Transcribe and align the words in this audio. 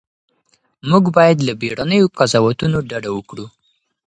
موږ 0.89 1.03
باید 1.17 1.37
له 1.47 1.53
بیړنیو 1.61 2.11
قضاوتونو 2.17 2.77
ډډه 2.89 3.09
وکړو. 3.13 3.45